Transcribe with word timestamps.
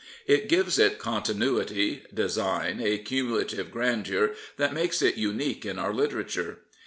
It 0.25 0.49
gives 0.49 0.79
it 0.79 0.97
continuity, 0.97 2.01
design, 2.11 2.81
a 2.81 2.97
cumulative 2.97 3.69
grandeur 3.69 4.33
that 4.57 4.73
make 4.73 4.99
it 4.99 5.15
unique 5.15 5.63
in 5.63 5.77
our 5.77 5.93
litera 5.93 6.23
ao8 6.23 6.33
Thomas 6.33 6.35
Hardy 6.45 6.53
ture. 6.53 6.57